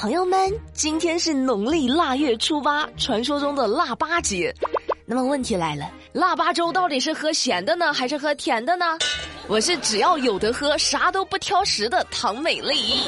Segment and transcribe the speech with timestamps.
[0.00, 0.38] 朋友们，
[0.72, 4.54] 今天是农历腊月初八，传说中的腊八节。
[5.04, 8.96] 那么问题来了，腊八粥到底是喝咸的呢，还是喝甜的呢？
[9.48, 13.02] 我是只要有得喝，啥都不挑食的唐美丽。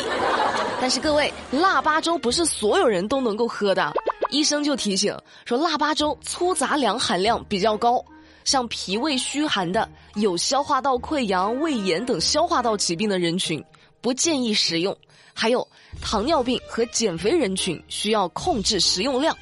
[0.80, 3.92] 但是各位，腊八粥不是所有人都能够喝的。
[4.30, 8.04] 医生就提醒说，腊八粥粗杂粮含量比较高，
[8.42, 13.64] 像脾胃虚寒的、有消化道溃疡、胃炎等消化道疾病的人群
[14.00, 14.96] 不建议食用。
[15.34, 15.66] 还有
[16.00, 19.36] 糖尿病和减肥人群需要控制食用量。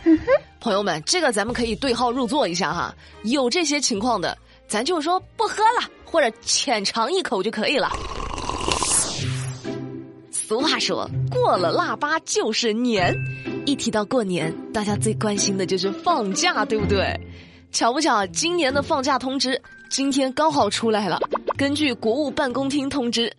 [0.61, 2.95] 朋友们，这个咱们可以对号入座一下哈。
[3.23, 4.37] 有这些情况的，
[4.67, 7.91] 咱就说不喝了，或者浅尝一口就可以了。
[10.31, 13.15] 俗话说，过了腊八就是年。
[13.67, 17.15] 一提到过年，大家最关心的就是放假，对不对？
[17.70, 21.20] 巧不巧，今年的放假通知今天刚好出来了。
[21.57, 23.33] 根据国务办公厅通知。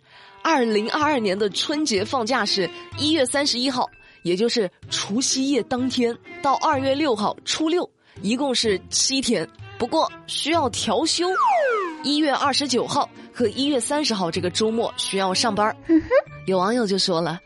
[0.44, 3.90] 二零二二年的春节放假是一月三十一号，
[4.24, 7.90] 也就是除夕夜当天到二月六号初六，
[8.22, 9.48] 一共是七天。
[9.78, 11.28] 不过需要调休，
[12.04, 15.76] 一月二十九号和一月三十号这个周末需要上班。
[16.48, 17.40] 有网友就说了，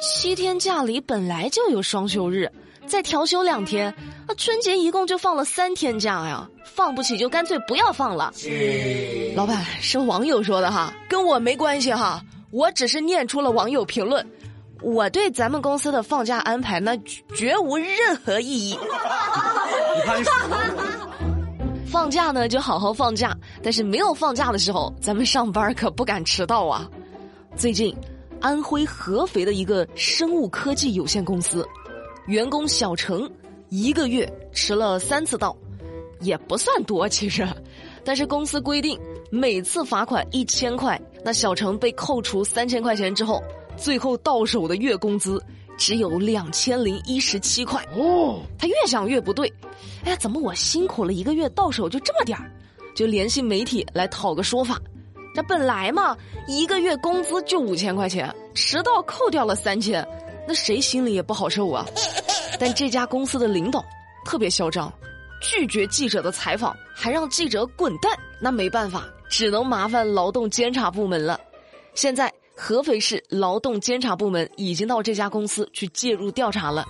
[0.00, 2.50] 七天假里本来就有双休日，
[2.86, 3.94] 再调休两天，
[4.26, 8.32] 那春节一共就放了三天假呀，放不起就干脆不要放了。
[9.36, 12.20] 老板是网友说的哈，跟我没关系哈。
[12.50, 14.26] 我只是念出了网友评论，
[14.82, 16.96] 我对咱们公司的放假安排那
[17.34, 18.78] 绝无任何异议。
[21.86, 26.88] 放假呢就好好放假，但是没有放假的时候，咱们上班可不敢迟到啊。
[27.56, 27.94] 最近，
[28.40, 31.66] 安徽合肥的一个生物科技有限公司，
[32.26, 33.30] 员工小程
[33.68, 35.56] 一个月迟了三次到，
[36.20, 37.46] 也不算多其实。
[38.08, 38.98] 但是公司规定，
[39.30, 40.98] 每次罚款一千块。
[41.22, 43.42] 那小程被扣除三千块钱之后，
[43.76, 45.44] 最后到手的月工资
[45.76, 47.86] 只有两千零一十七块。
[47.94, 49.52] 哦，他越想越不对，
[50.06, 52.50] 哎呀，怎么我辛苦了一个月，到手就这么点儿？
[52.94, 54.80] 就联系媒体来讨个说法。
[55.34, 56.16] 这本来嘛，
[56.46, 60.02] 一个月工资就五千块钱，迟到扣掉了三千，
[60.46, 61.84] 那谁心里也不好受啊。
[62.58, 63.84] 但这家公司的领导
[64.24, 64.90] 特别嚣张。
[65.40, 71.38] 拒绝记者的采访，还让记者滚蛋，那没办法，只能麻烦劳动监察部门了。
[71.94, 76.86] 现在合肥市劳动监察部门已经到这家公司去介入调查了。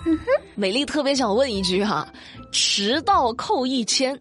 [0.55, 2.11] 美丽特别想问一句哈，
[2.51, 4.19] 迟到扣一千，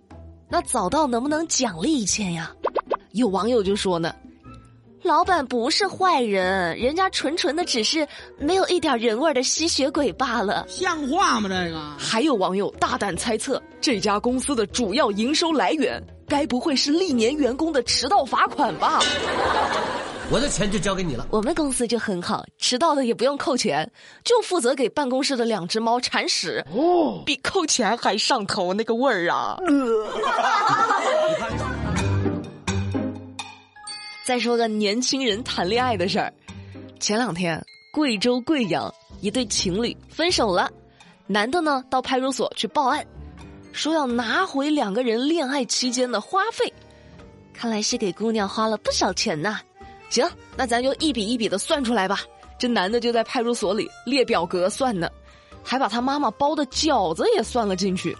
[0.48, 2.54] 那早到能不能奖励一千呀？
[3.12, 4.14] 有网友就说呢。
[5.02, 8.06] 老板不是坏人，人家纯纯的只是
[8.38, 10.66] 没有一点人味的吸血鬼罢了。
[10.68, 11.48] 像话吗？
[11.48, 19.00] 这个还有网友大胆猜测，这家公司的主要营收来源，该不会是历年员工的迟到罚款吧？
[20.30, 21.26] 我的钱就交给你了。
[21.30, 23.90] 我们公司就很好，迟到的也不用扣钱，
[24.24, 26.62] 就负责给办公室的两只猫铲屎。
[26.74, 29.56] 哦，比扣钱还上头那个味儿啊！
[34.28, 36.30] 再说个年轻人谈恋爱的事儿，
[37.00, 40.70] 前两天贵州贵阳一对情侣分手了，
[41.26, 43.02] 男的呢到派出所去报案，
[43.72, 46.70] 说要拿回两个人恋爱期间的花费，
[47.54, 49.62] 看来是给姑娘花了不少钱呐。
[50.10, 52.20] 行，那咱就一笔一笔的算出来吧。
[52.58, 55.08] 这男的就在派出所里列表格算呢，
[55.62, 58.14] 还把他妈妈包的饺子也算了进去，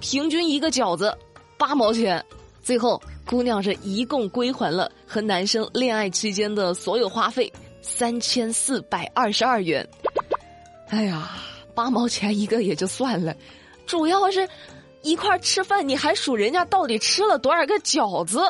[0.00, 1.14] 平均一个饺子
[1.58, 2.24] 八毛钱，
[2.62, 2.98] 最后。
[3.30, 9.88] 姑娘是一共归还了和男生恋爱期间的所有花费三千四百二十二元。
[10.88, 11.38] 哎呀，
[11.72, 13.32] 八毛钱一个也就算了，
[13.86, 14.48] 主要是
[15.02, 18.42] 一块吃饭你还数人家到底吃了多少个饺子，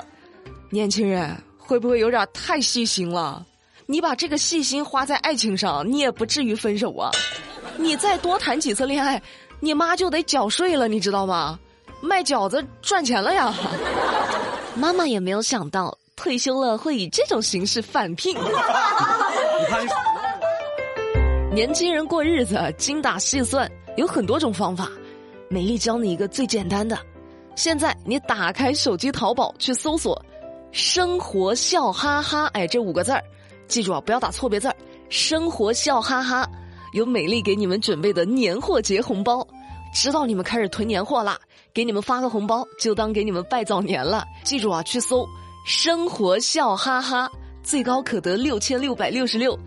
[0.70, 3.44] 年轻人会不会有点太细心了？
[3.84, 7.10] 你把这个细心花在爱情上，你也不至于分手啊！
[7.76, 9.22] 你再多谈几次恋爱，
[9.60, 11.60] 你妈就得缴税了，你知道吗？
[12.00, 13.54] 卖饺子赚钱了呀！
[14.74, 18.36] 妈妈也没有想到退休了会以这种形式返聘。
[21.52, 24.88] 年轻人过日子精打细算，有很多种方法。
[25.48, 26.96] 美丽教你一个最简单的。
[27.56, 30.24] 现在你打开手机淘宝去搜索
[30.70, 33.22] “生活笑哈哈”，哎，这五个字儿，
[33.66, 34.76] 记住啊，不要打错别字儿。
[35.08, 36.48] 生活笑哈哈，
[36.92, 39.46] 有美丽给你们准备的年货节红包。
[39.92, 41.36] 知道你们开始囤年货啦。
[41.80, 44.22] 给你们发个红包，就当给你们拜早年了。
[44.44, 45.26] 记住啊，去搜
[45.64, 47.26] “生活笑哈哈”，
[47.64, 49.58] 最高可得六千六百六十六。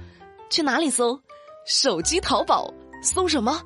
[0.48, 1.20] 去哪里搜？
[1.66, 2.72] 手机淘宝
[3.02, 3.60] 搜什么？“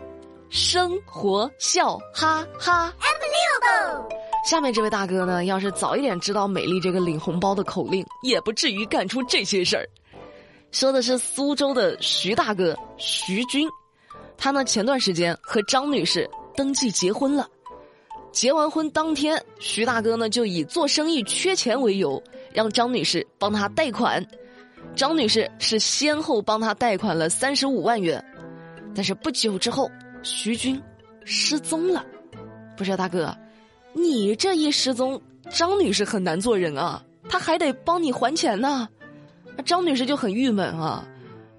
[0.49, 2.93] 生活笑哈哈”。
[3.03, 4.07] Unbelievable！
[4.45, 9.85] 下面这位大哥呢，要是早一点知道美丽这个领红包的口令，也不至于干出这些事儿。
[10.71, 13.67] 说的是苏州的徐大哥徐军。
[14.37, 17.45] 他呢前段时间和张女士登记结婚了。
[18.37, 22.21] 结完婚当天，徐大哥呢就以做生意缺钱为由，
[22.53, 24.23] 让张女士帮他贷款。
[24.95, 28.23] 张女士是先后帮他贷款了三十五万元，
[28.93, 29.89] 但是不久之后，
[30.21, 30.79] 徐军
[31.25, 32.05] 失踪了。
[32.77, 33.35] 不是大哥，
[33.93, 35.19] 你这一失踪，
[35.49, 38.87] 张女士很难做人啊，她还得帮你还钱呢。
[39.65, 41.03] 张女士就很郁闷啊。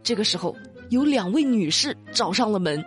[0.05, 0.55] 这个时候，
[0.91, 2.85] 有两位女士找上了门，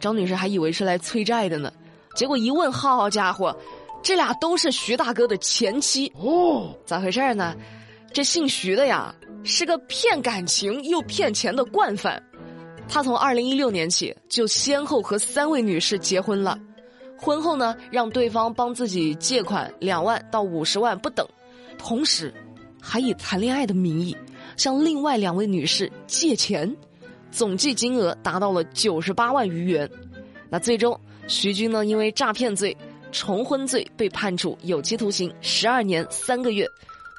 [0.00, 1.72] 张女士还以为是来催债的呢。
[2.14, 3.56] 结果一问，好家伙，
[4.02, 6.74] 这俩都是徐大哥的前妻哦。
[6.84, 7.54] 咋回事呢？
[8.12, 9.14] 这姓徐的呀，
[9.44, 12.20] 是个骗感情又骗钱的惯犯。
[12.88, 16.58] 他从二零一六年起就先后和三位女士结婚了，
[17.16, 21.24] 婚后呢，让对方帮自己借款两万到五十万不等，
[21.78, 22.34] 同时
[22.82, 24.16] 还以谈恋爱的名义
[24.56, 26.76] 向另外两位女士借钱，
[27.30, 29.88] 总计金额达到了九十八万余元。
[30.48, 31.00] 那最终。
[31.30, 32.76] 徐军呢，因为诈骗罪、
[33.12, 36.66] 重婚罪被判处有期徒刑十二年三个月，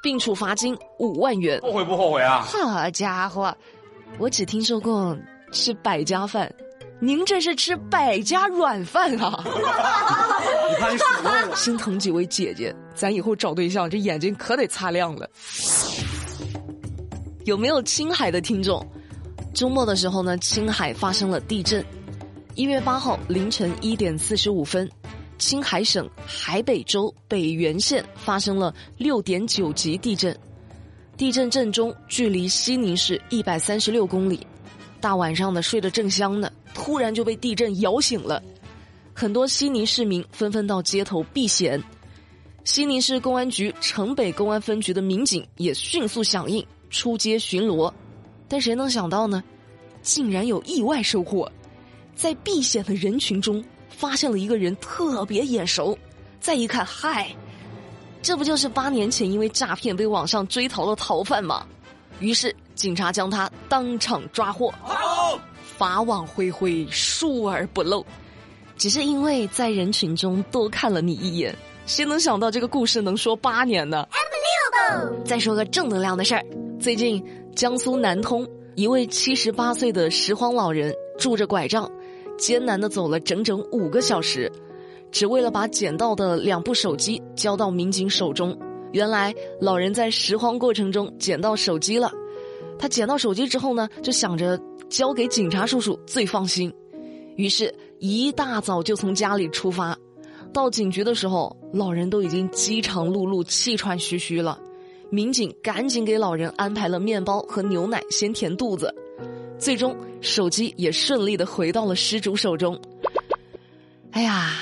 [0.03, 1.57] 并处罚金五万元。
[1.61, 2.41] 后悔不后悔啊？
[2.41, 3.55] 好家伙，
[4.19, 5.17] 我只听说过
[5.53, 6.53] 吃百家饭，
[6.99, 9.41] 您这是吃百家软饭啊！
[10.69, 15.29] 你看你数心疼几位姐姐，咱以后找对象这眼睛可得擦亮了。
[17.45, 18.85] 有没有青海的听众？
[19.53, 21.83] 周末的时候呢，青海发生了地震。
[22.53, 24.89] 一月八号凌晨一点四十五分，
[25.37, 30.37] 青海省海北州北原县发生了六点九级地震，
[31.15, 34.45] 地震震中距离西宁市一百三十六公里。
[34.99, 38.43] 大晚上的睡得正香呢，突然就被地震摇醒了，
[39.13, 41.81] 很多西宁市民纷纷到街头避险。
[42.65, 47.91] 西宁市公安局城北公安分局的民警也迅速响应出街巡逻，
[48.49, 49.41] 但谁能想到呢？
[50.01, 51.49] 竟然有意外收获。
[52.15, 55.97] 在避险的人群中，发现了一个人特别眼熟，
[56.39, 57.35] 再一看，嗨，
[58.21, 61.65] 这不就是八年前因为诈骗被网上追逃的逃犯吗？
[62.19, 64.71] 于是警察将他当场抓获，
[65.77, 68.05] 法网恢恢，疏而不漏。
[68.77, 71.55] 只是因为在人群中多看了你一眼，
[71.85, 74.07] 谁能想到这个故事能说八年呢？
[75.25, 76.45] 再说个正能量的事儿，
[76.79, 77.23] 最近
[77.55, 81.89] 江苏南通一位七十八岁的拾荒老人拄着拐杖。
[82.41, 84.51] 艰难的走了整整五个小时，
[85.11, 88.57] 只为了把捡到的两部手机交到民警手中。
[88.93, 92.11] 原来老人在拾荒过程中捡到手机了，
[92.79, 94.59] 他捡到手机之后呢，就想着
[94.89, 96.73] 交给警察叔叔最放心，
[97.35, 99.95] 于是一大早就从家里出发。
[100.51, 104.59] 到警局的时候，老人都已经饥肠辘辘、气喘吁吁了。
[105.11, 108.91] 民警赶紧给老人安排了面包和牛奶，先填肚子。
[109.61, 112.75] 最终，手机也顺利的回到了失主手中。
[114.09, 114.53] 哎呀，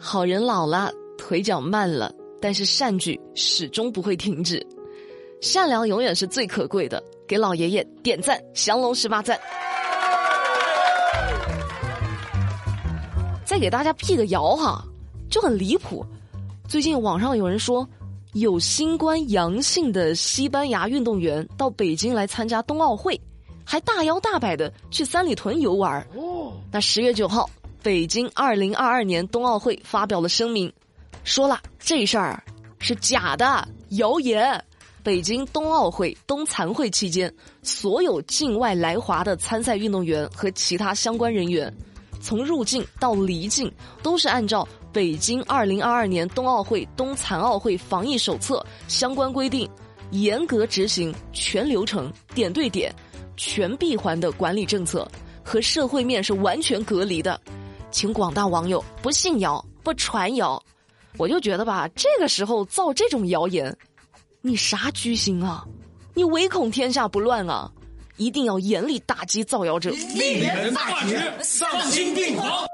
[0.00, 2.12] 好人老了，腿脚慢了，
[2.42, 4.60] 但是善举始终不会停止，
[5.40, 7.00] 善良永远是最可贵的。
[7.28, 9.38] 给老爷爷点赞，降龙十八赞。
[13.44, 14.84] 再给大家辟个谣哈，
[15.30, 16.04] 就很离谱。
[16.68, 17.88] 最近网上有人说，
[18.32, 23.18] 有新冠阳性的西班牙运动员到北京来参加冬奥会。
[23.70, 26.54] 还大摇大摆的去三里屯游玩哦。
[26.72, 27.50] 那十月九号，
[27.82, 30.72] 北京二零二二年冬奥会发表了声明，
[31.22, 32.42] 说了这事儿
[32.78, 34.64] 是假的谣言。
[35.02, 37.30] 北京冬奥会冬残会期间，
[37.62, 41.70] 所有境外来华的参赛运动员和其他相关人员，
[42.22, 43.70] 从入境到离境，
[44.02, 49.68] 都是按照北京二零二二年冬奥会冬残奥会防疫手册相关规定，
[50.10, 52.90] 严格执行全流程点对点。
[53.38, 55.08] 全闭环的管理政策
[55.42, 57.40] 和社会面是完全隔离的，
[57.90, 60.62] 请广大网友不信谣不传谣。
[61.16, 63.74] 我就觉得吧，这个时候造这种谣言，
[64.42, 65.64] 你啥居心啊？
[66.12, 67.70] 你唯恐天下不乱啊！
[68.16, 72.66] 一定要严厉打击造谣者，令人发指，丧心病狂。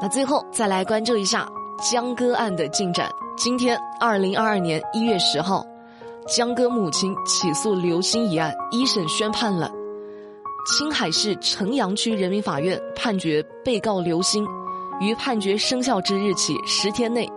[0.00, 1.48] 那最后再来关注一下
[1.80, 3.08] 江歌案的进展。
[3.36, 5.64] 今天，二零二二年一月十号。
[6.26, 9.70] 江歌母亲起诉刘鑫一案一审宣判了，
[10.66, 14.44] 青海市城阳区人民法院判决被告刘鑫
[15.00, 17.30] 于判决生效之日起十天内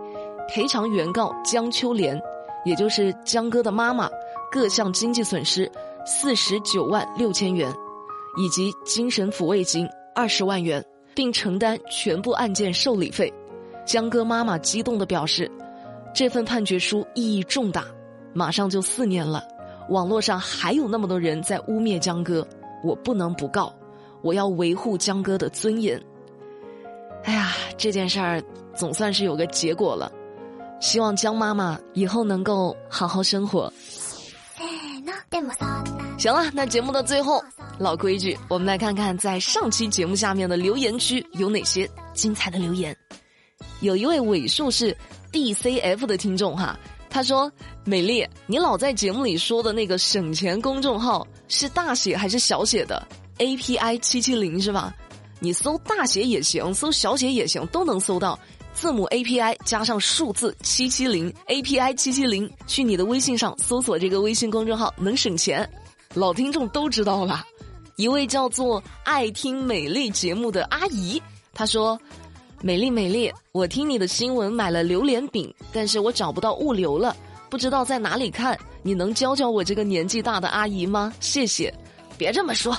[0.48, 2.20] 赔偿原告江秋莲，
[2.64, 4.10] 也就是江歌的妈妈
[4.50, 5.70] 各项经济损失
[6.04, 7.72] 四十九万六千元，
[8.36, 13.32] 以及精神抚慰金二十万元，并承担全部案件受理费。
[13.86, 15.48] 江歌妈妈激动地表示，
[16.12, 17.86] 这份判决书意义重大。
[18.32, 19.42] 马上就四年了，
[19.88, 22.46] 网络上还有那么多人在污蔑江哥，
[22.84, 23.74] 我不能不告，
[24.22, 26.00] 我要维护江哥的尊严。
[27.24, 28.42] 哎呀，这件事儿
[28.74, 30.10] 总算是有个结果了，
[30.80, 33.72] 希望江妈妈以后能够好好生活。
[36.18, 37.42] 行了，那节目的最后，
[37.78, 42.94] 老规矩，我们来看看在上期节目下面的留言区有哪些精彩的留言。
[43.80, 44.94] 有一位尾数是
[45.32, 46.78] DCF 的听众哈，
[47.10, 47.50] 他说
[47.84, 53.04] ：“美丽，你老在节目里说的那个省钱公众号是大写还是小写的
[53.38, 54.94] ？API 七七零是吧？
[55.40, 58.38] 你搜大写也行，搜小写也行，都能搜到。
[58.72, 65.68] 字母 API 加上数字七七零，API 七七零，去你的微信上搜索这个微信公众号能省钱。
[66.14, 67.44] 老听众都知道了。
[67.96, 71.20] 一位叫做爱听美丽节目的阿姨，
[71.52, 72.00] 她说。”
[72.62, 77.16] 美丽美丽，我听你的新闻买了榴莲饼，但是我找不到物流了，
[77.48, 81.10] 不知道在哪里看，你能教教我这个年纪大的阿姨吗？
[81.20, 81.72] 谢谢。
[82.18, 82.76] 别这么说，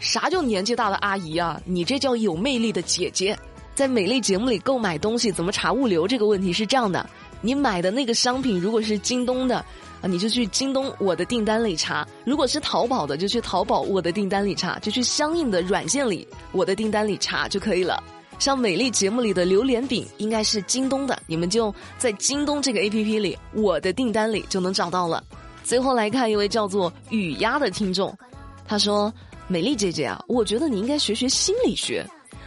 [0.00, 1.58] 啥叫年纪大的阿姨啊？
[1.64, 3.34] 你这叫有魅力的姐姐。
[3.74, 6.06] 在美丽节目里购买东西怎么查物流？
[6.06, 7.08] 这个问题是这样的：
[7.40, 9.56] 你买的那个商品如果是京东的，
[10.02, 18.04] 啊，你就去京东我的订单里查；如果是淘宝的，就去淘宝我的订单里查，就去相应的软件里我的订单里查就可以了。
[18.42, 25.22] 像美丽节目里的榴莲饼应该是京东的，你们就在京东这个 A P P 里，我的订单里就能找到了。
[25.62, 28.12] 最后来看一位叫做雨丫的听众，
[28.66, 29.14] 他说
[29.46, 32.04] ：“美丽姐姐啊，我觉得你应该学学心理学，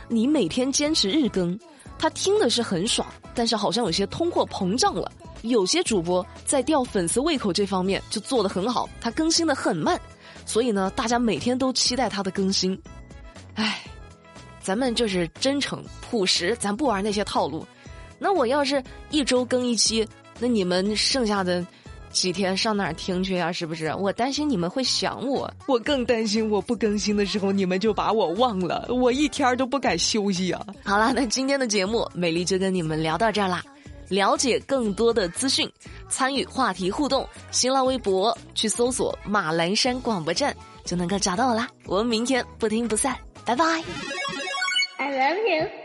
[0.10, 1.58] 你每天坚持日更，
[1.98, 5.10] 他听的是很爽，但是好像有些通货膨胀了。
[5.44, 9.98] 有些主播在吊粉丝胃口这方面就做得很好，他更新的很慢，
[10.46, 12.78] 所以呢，大家每天都期待他的更新。
[13.54, 13.82] 唉。”
[14.66, 17.64] 咱们就是真诚朴实，咱不玩那些套路。
[18.18, 20.08] 那我要是一周更一期，
[20.40, 21.64] 那你们剩下的
[22.10, 23.52] 几天上哪儿听去呀？
[23.52, 23.94] 是不是？
[23.94, 30.66] 我担心你们会想我，我更担心我不更新的时候你们就把我忘了，我一天都不敢休息啊！
[30.84, 33.64] 好了，那今天的节目美丽就跟你们聊到这儿啦。
[34.08, 35.72] 了解更多的资讯，
[36.10, 41.68] 参与话题互动，新浪微博去搜索马栏山广播站就能够找到我啦。
[41.86, 43.66] 我们明天不听不散，拜拜。
[45.06, 45.85] I love you.